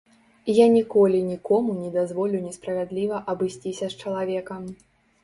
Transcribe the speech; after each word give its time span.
Я 0.59 0.65
ніколі 0.75 1.19
нікому 1.31 1.75
не 1.81 1.89
дазволю 1.97 2.37
несправядліва 2.45 3.21
абысціся 3.35 3.85
з 3.93 4.01
чалавекам. 4.07 4.65